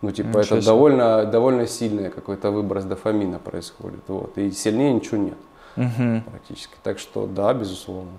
[0.00, 0.62] Ну, типа, Ничего это себе.
[0.62, 4.00] довольно, довольно сильный какой-то выброс дофамина происходит.
[4.08, 4.38] Вот.
[4.38, 5.36] И сильнее ничего нет
[5.76, 6.22] угу.
[6.30, 6.74] практически.
[6.82, 8.12] Так что, да, безусловно.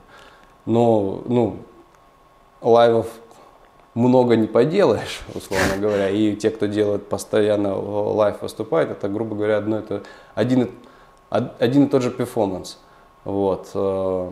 [0.66, 1.58] Но, ну,
[2.62, 3.08] лайвов
[3.96, 6.10] много не поделаешь, условно говоря.
[6.10, 10.04] И те, кто делает постоянно лайв выступает, это, грубо говоря, одно это
[10.36, 10.70] один,
[11.32, 12.78] один и тот же перформанс.
[13.24, 13.72] Вот.
[13.74, 14.32] Э,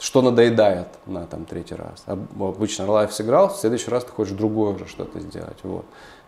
[0.00, 2.04] что надоедает на там третий раз.
[2.06, 5.58] Обычно лайв сыграл, в следующий раз ты хочешь другое уже что-то сделать.
[5.62, 5.84] Вот.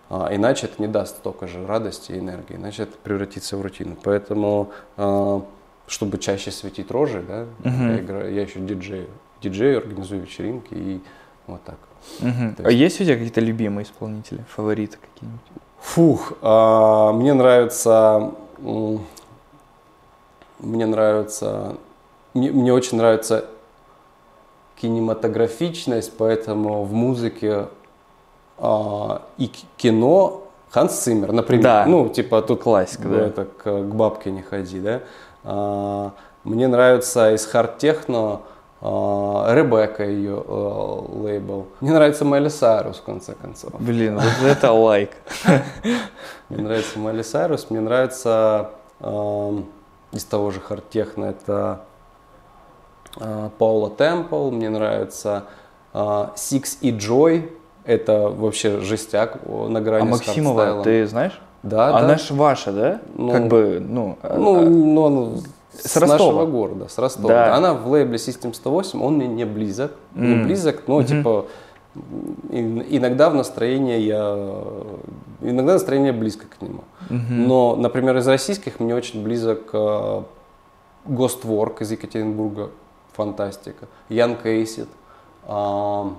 [0.09, 3.96] А, иначе это не даст столько же радости и энергии, иначе это превратится в рутину.
[4.02, 5.42] Поэтому, а,
[5.88, 7.92] чтобы чаще светить рожи, да, uh-huh.
[7.92, 9.09] я, играю, я еще диджею,
[9.42, 11.00] диджею, организую вечеринки и
[11.46, 11.78] вот так.
[12.20, 12.48] Uh-huh.
[12.48, 12.61] Есть...
[12.61, 15.40] А есть у тебя какие-то любимые исполнители, фавориты какие-нибудь?
[15.80, 18.32] Фух, а, мне нравится,
[20.59, 21.77] мне нравится,
[22.35, 23.47] мне, мне очень нравится
[24.77, 27.69] кинематографичность, поэтому в музыке
[28.59, 31.62] а, и кино Ханс Циммер, например.
[31.62, 31.85] Да.
[31.87, 33.27] Ну, типа тут классика, да.
[33.27, 35.01] Это, к, к бабке не ходи, да.
[35.45, 36.12] А,
[36.45, 38.42] мне нравится из хард-техно
[38.81, 41.69] а, Ребекка ее а, лейбл.
[41.81, 43.73] Мне нравится Майли Сайрус, в конце концов.
[43.79, 45.11] Блин, вот это лайк.
[46.49, 48.71] Мне нравится Майли Сайрус, мне нравится
[50.12, 51.83] из того же хард-техно это
[53.19, 55.45] Э, Паула Темпл, мне нравится
[55.95, 57.51] Six и Joy,
[57.85, 61.40] это вообще жестяк на грани А Максимова ты знаешь?
[61.62, 62.19] Да, Она да.
[62.19, 63.01] же ваша, да?
[63.14, 64.19] Ну, как бы, ну...
[64.23, 65.37] Ну, а, ну
[65.73, 66.12] с, с Ростова.
[66.12, 67.29] нашего города, с Ростова.
[67.29, 67.55] Да.
[67.55, 70.27] Она в лейбле System 108, он мне не близок, mm.
[70.27, 71.07] не близок, но mm-hmm.
[71.07, 71.47] типа
[72.51, 74.62] иногда в настроении я,
[75.40, 76.85] иногда настроение близко к нему.
[77.09, 82.71] Но, например, из российских мне очень близок Ghost Work из Екатеринбурга,
[83.12, 83.87] фантастика.
[84.09, 84.88] Ян Кейсит.
[85.45, 86.12] А...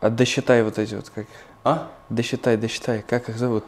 [0.00, 1.26] а досчитай вот эти вот как.
[1.64, 1.88] А?
[2.08, 3.04] Досчитай, досчитай.
[3.06, 3.64] Как их зовут?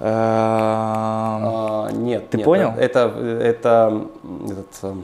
[0.00, 1.88] А...
[1.88, 2.30] А, нет.
[2.30, 2.74] Ты нет, понял?
[2.76, 4.06] Это, это,
[4.48, 4.94] этот,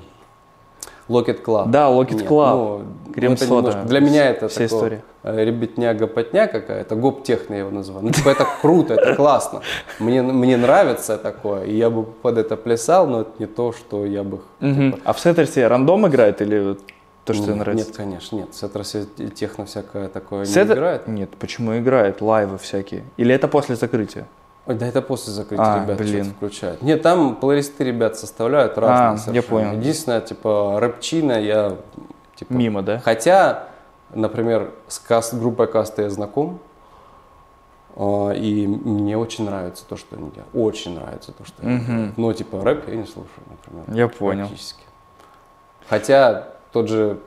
[1.09, 1.69] Локет Club.
[1.69, 2.29] Да, Локет.
[2.29, 2.83] Ну,
[3.15, 3.85] Крем-сода.
[3.85, 5.05] Для меня это Вся такое, история.
[5.23, 8.05] Э, ребятня-гопотня какая-то, гоп-техно я его называю.
[8.05, 9.61] Ну, типа, это круто, это классно.
[9.99, 14.05] Мне, мне нравится такое, и я бы под это плясал, но это не то, что
[14.05, 14.41] я бы...
[14.61, 14.99] Типа...
[15.05, 16.77] А в Сеттерсе рандом играет или
[17.25, 17.87] то, что тебе нравится?
[17.87, 18.49] Нет, конечно, нет.
[18.51, 20.75] В Сеттерсе техно всякое такое Сеттер...
[20.75, 21.09] не играет.
[21.09, 22.21] Нет, почему играет?
[22.21, 23.05] Лайвы всякие.
[23.17, 24.27] Или это после закрытия?
[24.67, 26.25] Ой, да это после закрытия а, ребят блин.
[26.25, 26.83] что-то включают.
[26.83, 29.35] Нет, там плейлисты ребят составляют разные а, совершенно.
[29.35, 29.79] я понял.
[29.81, 31.77] Единственное, типа, рэпчина я...
[32.37, 32.99] Типа, Мимо, да?
[33.01, 33.69] Хотя,
[34.15, 36.61] например, с каст, группой каста я знаком,
[37.97, 40.49] э, и мне очень нравится то, что они делают.
[40.55, 42.19] Очень нравится то, что они делают.
[42.19, 43.85] Но, типа, рэп я не слушаю, например.
[43.89, 44.47] Я понял.
[44.47, 44.83] Практически.
[45.89, 47.19] Хотя тот же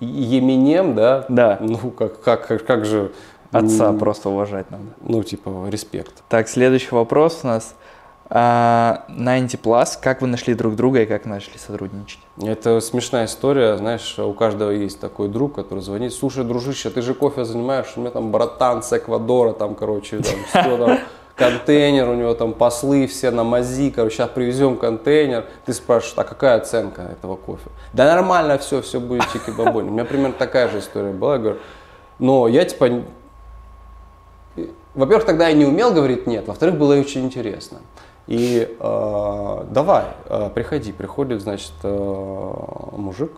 [0.00, 1.58] Еминем, да, Да.
[1.60, 3.12] ну как, как, как, как же
[3.52, 4.84] Отца просто уважать надо.
[5.00, 6.22] Ну, типа, респект.
[6.28, 7.74] Так, следующий вопрос у нас.
[8.34, 12.20] А, 90 Plus, как вы нашли друг друга и как начали сотрудничать?
[12.42, 17.12] Это смешная история, знаешь, у каждого есть такой друг, который звонит, слушай, дружище, ты же
[17.12, 20.98] кофе занимаешь, у меня там братан с Эквадора, там, короче, там, все там,
[21.36, 25.44] контейнер, у него там послы все на мази, короче, сейчас привезем контейнер.
[25.66, 27.68] Ты спрашиваешь, а какая оценка этого кофе?
[27.92, 29.88] Да нормально все, все будет чики-бабонь.
[29.88, 31.58] У меня примерно такая же история была, я говорю,
[32.18, 33.02] но я типа,
[34.94, 37.78] во-первых, тогда я не умел говорить нет, во-вторых, было очень интересно.
[38.26, 41.88] И э, давай, э, приходи, приходит, значит, э,
[42.96, 43.32] мужик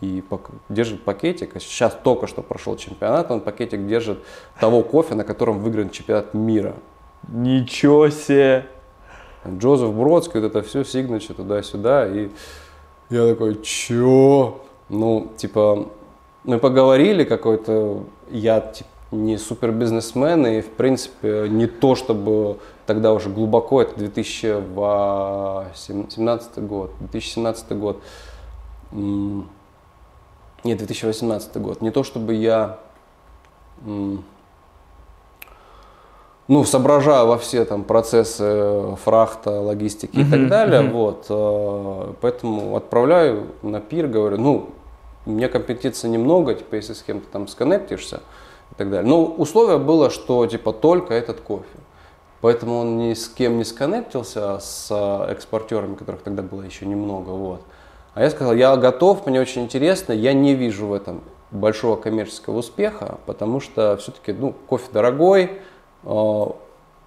[0.00, 1.52] и пак- держит пакетик.
[1.60, 4.18] Сейчас только что прошел чемпионат, он пакетик держит
[4.58, 6.74] того кофе, на котором выигран чемпионат мира.
[7.28, 8.66] Ничего себе!
[9.46, 12.06] Джозеф Бродский, вот это все, сигначи туда-сюда.
[12.06, 12.30] И
[13.08, 14.60] я такой, чё?
[14.90, 15.88] Ну, типа,
[16.44, 23.12] мы поговорили какой-то, я типа, не супер бизнесмен, и, в принципе, не то, чтобы тогда
[23.12, 28.00] уже глубоко, это 2017 год, 2017 год,
[28.92, 32.78] нет, 2018 год, не то, чтобы я
[36.50, 40.92] ну, соображаю во все там процессы фрахта, логистики и так далее, мгм.
[40.92, 44.70] вот, э, поэтому отправляю на пир, говорю, ну,
[45.26, 48.20] у меня компетенции немного, типа, если с кем-то там сконнектишься
[48.72, 49.08] и так далее.
[49.08, 51.64] Но условие было, что, типа, только этот кофе.
[52.40, 57.30] Поэтому он ни с кем не сконнектился, с э, экспортерами, которых тогда было еще немного,
[57.30, 57.60] вот.
[58.14, 62.58] А я сказал, я готов, мне очень интересно, я не вижу в этом большого коммерческого
[62.58, 65.48] успеха, потому что все-таки, ну, кофе дорогой, э,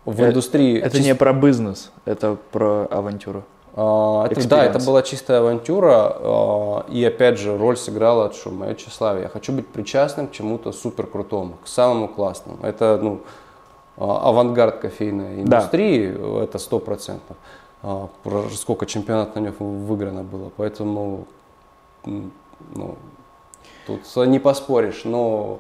[0.05, 0.79] в Э, индустрии...
[0.79, 3.43] Это чис- не про бизнес, это про авантюру.
[3.75, 8.75] А, это- да, это была чистая авантюра, а, и опять же роль сыграла, что мое
[8.75, 9.23] тщеславие.
[9.23, 12.59] Я хочу быть причастным к чему-то супер крутому, к самому классному.
[12.63, 13.21] Это ну,
[13.97, 15.57] а, авангард кофейной Да.
[15.57, 17.37] индустрии, это сто процентов.
[17.81, 21.25] Про Сколько чемпионатов на нем выиграно было, поэтому
[22.05, 22.95] ну,
[23.85, 25.59] тут не поспоришь, но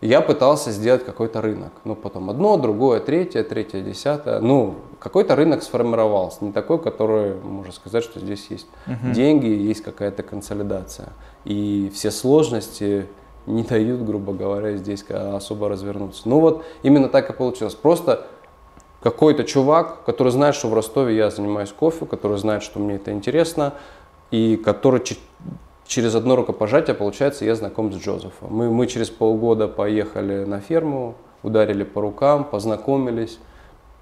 [0.00, 1.72] я пытался сделать какой-то рынок.
[1.84, 4.40] Ну, потом одно, другое, третье, третье, десятое.
[4.40, 6.44] Ну, какой-то рынок сформировался.
[6.44, 8.66] Не такой, который, можно сказать, что здесь есть
[9.14, 11.08] деньги, есть какая-то консолидация.
[11.44, 13.06] И все сложности
[13.46, 16.28] не дают, грубо говоря, здесь особо развернуться.
[16.28, 17.74] Ну вот, именно так и получилось.
[17.74, 18.26] Просто
[19.02, 23.10] какой-то чувак, который знает, что в Ростове я занимаюсь кофе, который знает, что мне это
[23.10, 23.74] интересно,
[24.30, 25.02] и который
[25.88, 28.48] через одно рукопожатие, получается, я знаком с Джозефом.
[28.50, 33.38] Мы, мы через полгода поехали на ферму, ударили по рукам, познакомились,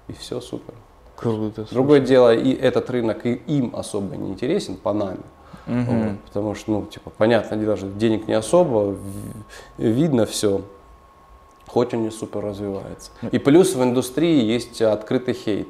[0.07, 0.73] и все супер.
[1.15, 1.65] Круто.
[1.71, 5.21] Другое дело, и этот рынок и им особо не интересен, по нами.
[5.65, 5.85] Мгм.
[5.85, 8.95] Вот, потому что, ну, типа, понятное дело, что денег не особо,
[9.77, 10.61] видно все,
[11.67, 13.11] хоть он не супер развивается.
[13.31, 15.69] И плюс в индустрии есть открытый хейт.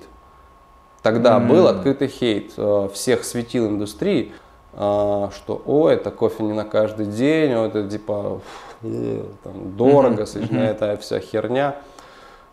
[1.03, 1.47] Тогда М.
[1.47, 4.33] был открытый хейт э, всех светил индустрии,
[4.77, 8.41] что, о, это кофе не на каждый день, о, это типа
[8.83, 11.77] э, там, дорого, сочиняя эта вся херня.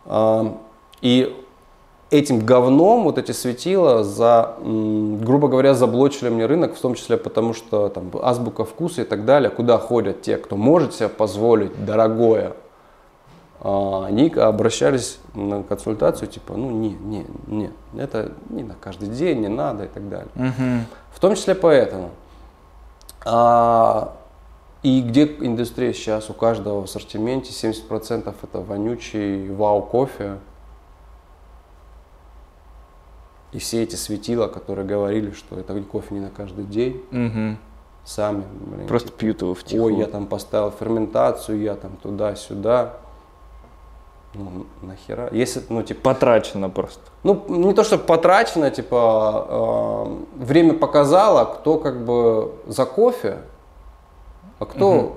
[0.06, 0.56] А,
[1.02, 1.34] И
[2.10, 7.52] этим говном вот эти светила за, грубо говоря, заблочили мне рынок, в том числе потому,
[7.52, 12.48] что там азбука вкуса и так далее, куда ходят те, кто может себе позволить дорогое,
[12.48, 12.63] а,
[13.64, 19.48] они обращались на консультацию, типа, ну не, не, не, это не на каждый день, не
[19.48, 20.28] надо и так далее.
[20.34, 20.84] Мгм.
[21.12, 22.10] В том числе поэтому.
[23.24, 24.14] А,
[24.82, 26.28] и где индустрия сейчас?
[26.28, 30.36] У каждого в ассортименте 70% это вонючий вау-кофе.
[33.52, 37.56] И все эти светила, которые говорили, что это кофе не на каждый день, Мгм.
[38.04, 39.96] сами, блин, Просто типа, пьют его ой, втихую.
[39.96, 42.96] я там поставил ферментацию, я там туда-сюда.
[44.34, 45.28] Ну, нахера?
[45.32, 47.00] Если, ну, типа, Потрачено просто.
[47.22, 49.46] ну, не то, что потрачено, типа,
[50.38, 53.38] э, время показало, кто как бы за кофе,
[54.58, 55.16] а кто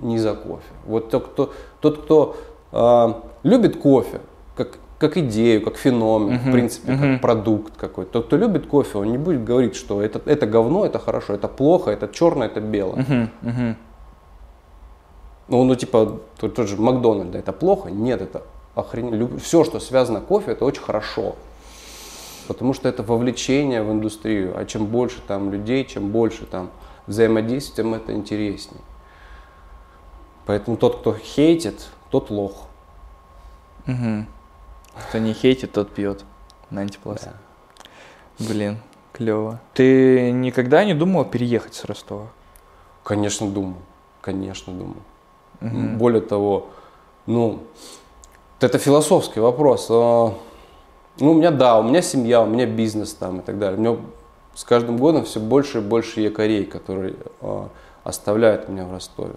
[0.00, 0.72] не за кофе.
[0.86, 2.36] Вот тот, кто, тот, кто
[2.72, 4.20] э, любит кофе,
[4.56, 7.12] как, как идею, как феномен, в Мгм, принципе, мгм.
[7.14, 8.12] как продукт какой-то.
[8.12, 11.48] Тот, кто любит кофе, он не будет говорить, что это, это говно, это хорошо, это
[11.48, 13.02] плохо, это черное, это белое.
[13.02, 13.76] Мгм, мгм.
[15.50, 17.90] Ну, ну, типа, тот, тот же Макдональд, это плохо?
[17.90, 18.44] Нет, это
[18.76, 19.36] охрененно.
[19.38, 21.34] Все, что связано кофе, это очень хорошо.
[22.46, 24.56] Потому что это вовлечение в индустрию.
[24.56, 26.70] А чем больше там людей, чем больше там
[27.08, 28.80] взаимодействия, тем это интереснее.
[30.46, 32.68] Поэтому тот, кто хейтит, тот лох.
[33.86, 34.28] Мгм.
[35.08, 36.24] Кто не хейтит, тот пьет.
[36.70, 37.22] 90 Plus.
[37.24, 37.34] Да.
[38.38, 38.78] Блин,
[39.12, 39.60] клево.
[39.74, 42.28] Ты никогда не думал переехать с Ростова?
[43.02, 43.82] Конечно, думаю.
[44.20, 45.02] Конечно, думаю.
[45.60, 45.98] Угу.
[45.98, 46.68] Более того,
[47.26, 47.60] ну,
[48.60, 49.86] это философский вопрос.
[49.90, 50.34] А,
[51.18, 53.78] ну, у меня, да, у меня семья, у меня бизнес там и так далее.
[53.78, 53.96] У меня
[54.54, 57.62] с каждым годом все больше и больше якорей, которые э,
[58.04, 59.34] оставляют меня в Ростове.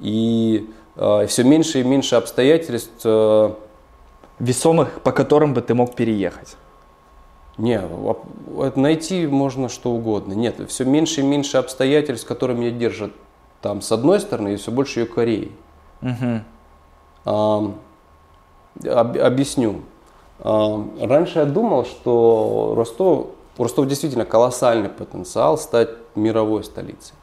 [0.00, 3.02] И э, все меньше и меньше обстоятельств.
[3.04, 3.52] Э,
[4.40, 6.56] Весомых, по которым бы ты мог переехать.
[7.56, 7.80] Не,
[8.74, 10.32] найти можно что угодно.
[10.32, 13.12] Нет, все меньше и меньше обстоятельств, которые меня держат
[13.62, 15.52] там с одной стороны, и все больше якорей.
[16.04, 16.40] Угу.
[17.24, 17.74] А,
[18.84, 19.80] об, объясню.
[20.40, 27.14] А, раньше я думал, что Ростов, у Ростова действительно колоссальный потенциал стать мировой столицей.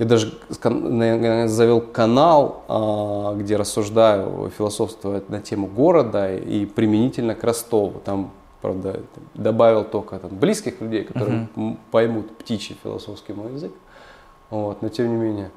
[0.00, 8.00] Я даже завел канал, а, где рассуждаю, философствую на тему города и применительно к Ростову.
[8.04, 9.00] Там, правда,
[9.34, 11.76] добавил только там, близких людей, которые uh-huh.
[11.92, 13.72] поймут птичий философский мой язык.
[14.50, 15.50] Вот, но тем не менее.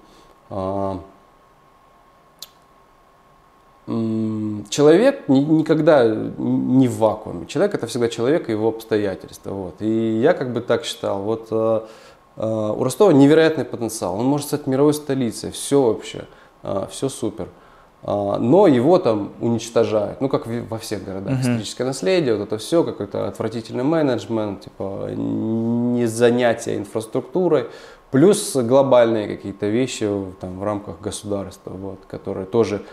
[3.88, 7.45] Человек никогда не в вакууме.
[7.45, 9.52] Человек это всегда человек и его обстоятельства.
[9.52, 9.76] Вот.
[9.82, 11.21] И я как бы так считал.
[11.21, 11.82] Вот э,
[12.36, 14.19] э, у Ростова невероятный потенциал.
[14.19, 15.52] Он может стать мировой столицей.
[15.52, 16.26] Все вообще.
[16.63, 17.47] Э, все супер.
[18.04, 20.21] Но его там уничтожают.
[20.21, 21.34] Ну, как во всех городах.
[21.34, 21.41] Uh-huh.
[21.41, 27.65] Историческое наследие, вот это все, какой-то отвратительный менеджмент, типа не занятие инфраструктурой.
[28.12, 32.84] Плюс глобальные какие-то вещи там, в рамках государства, вот, которые тоже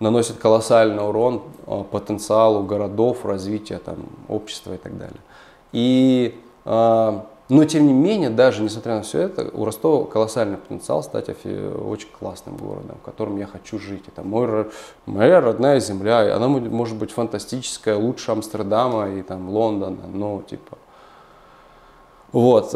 [0.00, 5.20] наносит колоссальный урон а, потенциалу городов, развития там, общества и так далее.
[5.72, 11.02] И, а, но тем не менее, даже несмотря на все это, у Ростова колоссальный потенциал
[11.02, 14.04] стать очень классным городом, в котором я хочу жить.
[14.08, 14.66] Это мой,
[15.06, 20.78] моя родная земля, она может быть фантастическая, лучше Амстердама и там, Лондона, но типа...
[22.32, 22.74] Вот.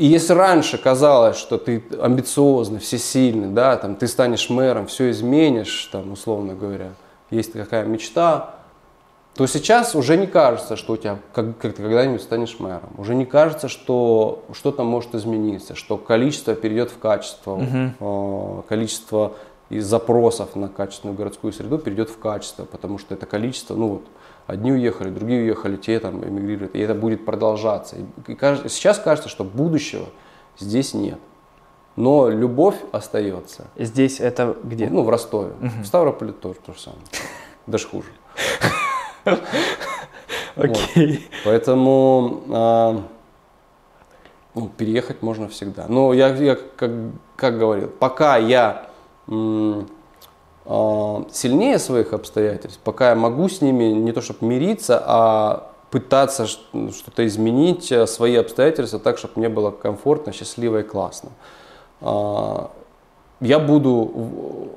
[0.00, 5.90] И если раньше казалось, что ты амбициозный, всесильный, да, там, ты станешь мэром, все изменишь,
[5.92, 6.92] там, условно говоря,
[7.30, 8.54] есть такая мечта,
[9.34, 12.88] то сейчас уже не кажется, что у тебя как, как ты когда-нибудь станешь мэром.
[12.96, 17.60] Уже не кажется, что что-то может измениться, что количество перейдет в качество,
[17.98, 18.64] угу.
[18.70, 19.34] количество
[19.68, 24.04] из запросов на качественную городскую среду перейдет в качество, потому что это количество, ну вот,
[24.50, 26.74] Одни уехали, другие уехали, те там эмигрируют.
[26.74, 27.94] И это будет продолжаться.
[27.94, 28.36] И
[28.68, 30.06] сейчас кажется, что будущего
[30.58, 31.20] здесь нет.
[31.94, 33.68] Но любовь остается.
[33.76, 34.88] Здесь это где?
[34.90, 35.52] Ну, в Ростове.
[35.60, 35.82] Угу.
[35.84, 37.02] В Ставрополе тоже то же самое.
[37.68, 38.08] Даже хуже.
[40.56, 41.28] Окей.
[41.44, 43.02] Поэтому а,
[44.56, 45.86] ну, переехать можно всегда.
[45.88, 46.90] Но я, я как,
[47.36, 48.90] как говорил, пока я
[50.64, 57.26] сильнее своих обстоятельств, пока я могу с ними не то чтобы мириться, а пытаться что-то
[57.26, 61.30] изменить, э, свои обстоятельства так, чтобы мне было комфортно, счастливо и классно.
[62.00, 62.70] А,
[63.40, 64.70] я буду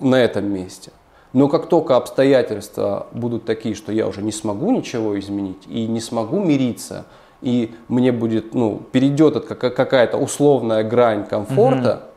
[0.00, 0.92] на этом месте.
[1.32, 6.00] Но как только обстоятельства будут такие, что я уже не смогу ничего изменить и не
[6.00, 7.04] смогу мириться,
[7.40, 12.08] и мне будет, ну, перейдет какая-то условная грань комфорта,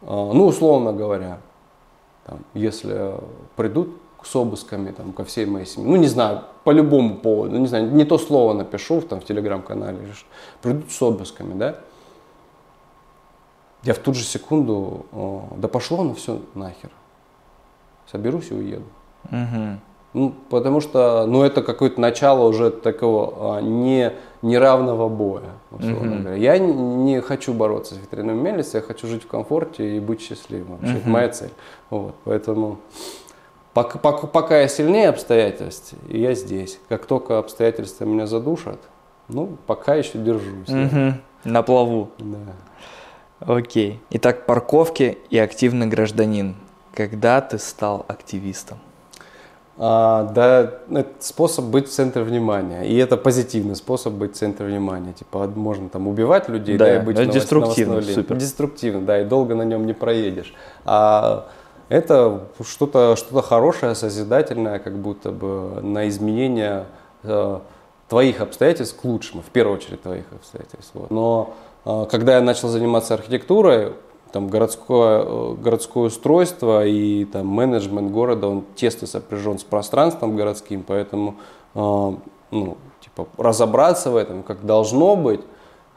[0.00, 0.32] угу.
[0.34, 1.38] ну, условно говоря,
[2.28, 3.14] там, если
[3.56, 7.66] придут с обысками там, ко всей моей семье, ну не знаю, по любому поводу, не
[7.66, 9.98] знаю, не то слово напишу там, в телеграм-канале,
[10.60, 11.76] придут с обысками, да,
[13.84, 15.06] я в ту же секунду,
[15.56, 16.90] да пошло оно все нахер,
[18.10, 18.84] соберусь и уеду.
[19.30, 19.78] Угу.
[20.14, 24.12] Ну, потому что, ну, это какое-то начало уже такого а, не,
[24.42, 26.38] неравного боя, mm-hmm.
[26.38, 30.78] Я не хочу бороться с ветряными мельницей, я хочу жить в комфорте и быть счастливым.
[30.78, 30.98] Mm-hmm.
[30.98, 31.50] Это моя цель.
[31.90, 32.78] Вот, поэтому
[33.74, 36.78] пока, пока, пока я сильнее обстоятельств, я здесь.
[36.88, 38.80] Как только обстоятельства меня задушат,
[39.28, 40.68] ну, пока еще держусь.
[40.68, 41.12] Mm-hmm.
[41.44, 42.10] На плаву.
[42.18, 42.36] Да.
[43.40, 44.00] Окей.
[44.10, 46.56] Итак, парковки и активный гражданин.
[46.92, 48.78] Когда ты стал активистом?
[49.80, 52.82] А, да, это способ быть в центре внимания.
[52.82, 55.12] И это позитивный способ быть в центре внимания.
[55.12, 58.36] Типа можно там убивать людей, да, да и быть это деструктивно, супер.
[58.36, 60.52] Деструктивно, да, и долго на нем не проедешь.
[60.84, 61.46] А
[61.88, 66.84] это что-то что хорошее, созидательное, как будто бы на изменение
[67.22, 67.58] э,
[68.08, 70.90] твоих обстоятельств к лучшему, в первую очередь твоих обстоятельств.
[70.94, 71.10] Вот.
[71.12, 71.54] Но
[71.84, 73.92] э, когда я начал заниматься архитектурой,
[74.32, 80.84] там городское, э, городское устройство и там менеджмент города, он тесно сопряжен с пространством городским,
[80.86, 81.36] поэтому
[81.74, 82.12] э,
[82.50, 85.40] ну, типа, разобраться в этом, как должно быть,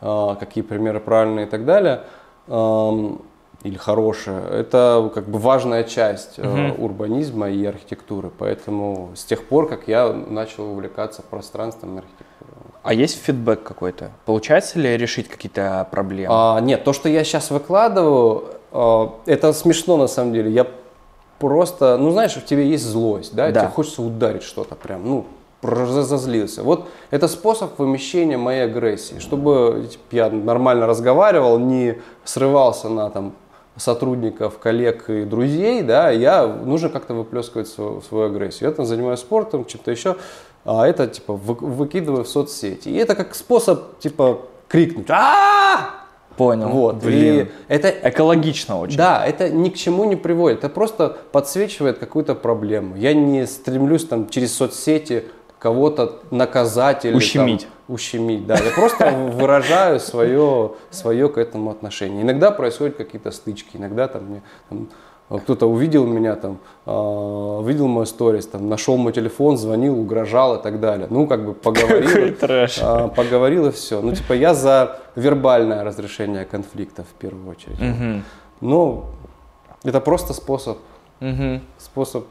[0.01, 2.03] э, какие примеры правильные и так далее,
[2.47, 3.11] э,
[3.63, 6.83] или хорошие, это как бы важная часть угу.
[6.83, 8.31] урбанизма и архитектуры.
[8.35, 12.30] Поэтому с тех пор, как я начал увлекаться пространством и архитектурой.
[12.83, 14.11] А есть фидбэк какой-то?
[14.25, 16.33] Получается ли решить какие-то проблемы?
[16.35, 20.51] А, нет, то, что я сейчас выкладываю, э, это смешно на самом деле.
[20.51, 20.65] Я
[21.39, 23.61] просто, ну знаешь, в тебе есть злость, да, Да.
[23.61, 25.25] тебе хочется ударить что-то прям, ну,
[25.61, 26.63] разозлился.
[26.63, 33.33] Вот это способ вымещения моей агрессии, чтобы типа, я нормально разговаривал, не срывался на там
[33.77, 38.69] сотрудников, коллег и друзей, да, я нужно как-то выплескивать свою, свою агрессию.
[38.69, 40.17] Я там занимаюсь спортом, чем-то еще,
[40.65, 42.89] а это типа вы- выкидываю в соцсети.
[42.89, 45.07] И это как способ типа крикнуть.
[45.09, 45.91] а
[46.37, 46.69] Понял.
[46.69, 46.95] Вот.
[46.95, 47.47] Блин.
[47.47, 48.97] И это Экологично очень.
[48.97, 52.95] да, это ни к чему не приводит, это просто подсвечивает какую-то проблему.
[52.95, 55.25] Я не стремлюсь там через соцсети
[55.59, 57.67] кого-то наказать или там, Ущемить.
[57.87, 58.55] ущемить, да.
[58.55, 62.23] Я просто выражаю свое, свое к этому отношение.
[62.23, 64.87] Иногда происходят какие-то стычки, иногда там, мне, там,
[65.39, 70.61] кто-то увидел меня, там, э, увидел мой сторис, там, нашел мой телефон, звонил, угрожал и
[70.61, 71.07] так далее.
[71.09, 72.79] Ну, как бы Какой поговорил, трэш.
[72.81, 74.01] а, поговорил и все.
[74.01, 77.79] Ну, типа, я за вербальное разрешение конфликта в первую очередь.
[77.79, 78.23] Мгм.
[78.61, 79.05] Ну,
[79.83, 80.77] это просто способ,
[81.19, 81.61] Мгм.
[81.77, 82.25] способ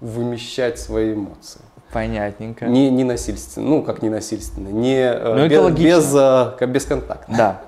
[0.00, 1.60] вымещать свои эмоции.
[1.92, 2.66] Понятненько.
[2.66, 5.86] Не, не насильственно, ну как не насильственно, не э, Ну, без, экологично.
[5.86, 7.36] без, э, как бесконтактно.
[7.36, 7.60] Да.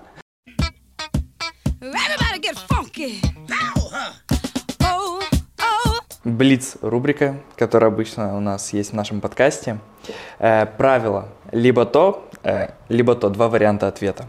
[6.23, 9.79] Блиц рубрика, которая обычно у нас есть в нашем подкасте.
[10.39, 13.31] Э, правило либо то, э, либо то.
[13.31, 14.27] Два варианта ответа.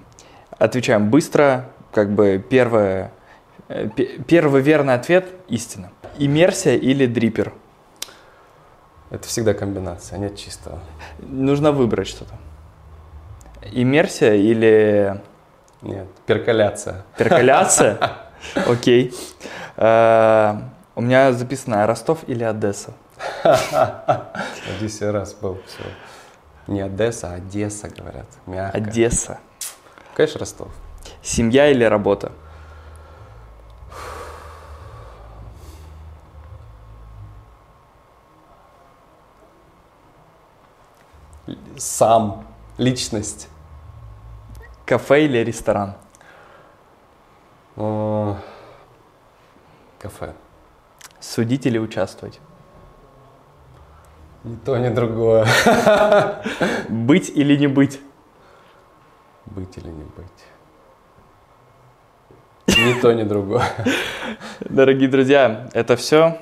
[0.57, 3.11] Отвечаем быстро, как бы первое,
[3.67, 5.91] э, пе- первый верный ответ истина.
[6.17, 7.51] Иммерсия или дрипер?
[9.09, 10.79] Это всегда комбинация, нет чистого.
[11.19, 12.35] Нужно выбрать что-то.
[13.73, 15.21] Иммерсия или
[15.81, 17.03] Нет, перколяция.
[17.17, 17.97] перколяция?
[18.65, 19.13] Окей.
[19.75, 20.55] Э,
[20.93, 22.93] У меня записано Ростов или Одесса.
[23.43, 25.83] Одессе раз был, все.
[26.67, 28.27] Не Одесса, а Одесса, говорят.
[28.45, 28.77] Мягко.
[28.77, 29.39] Одесса.
[30.15, 30.67] Конечно, Ростов.
[31.21, 32.33] Семья или работа?
[41.77, 42.45] Сам,
[42.77, 43.47] личность.
[44.85, 45.95] Кафе или ресторан?
[47.77, 48.35] Э,
[49.99, 50.33] Кафе.
[51.22, 52.41] Судить или участвовать?
[54.43, 55.47] Ни то, ни другое.
[56.89, 58.01] Быть или не быть?
[59.45, 60.26] Быть или не быть.
[62.67, 63.63] Ни то, ни другое.
[64.61, 66.39] Дорогие друзья, это все.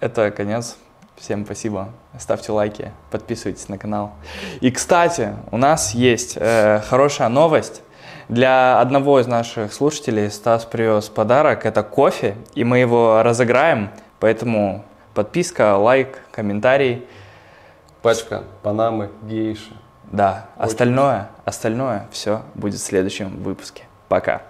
[0.00, 0.78] Это конец.
[1.16, 1.90] Всем спасибо.
[2.18, 4.14] Ставьте лайки, подписывайтесь на канал.
[4.60, 7.82] И, кстати, у нас есть э, хорошая новость.
[8.28, 11.64] Для одного из наших слушателей Стас привез подарок.
[11.64, 13.88] Это кофе, и мы его разыграем.
[14.20, 17.06] Поэтому подписка, лайк, комментарий.
[18.02, 19.72] Пачка Панамы, гейши.
[20.04, 23.84] Да, остальное, остальное все будет в следующем выпуске.
[24.08, 24.42] Пока.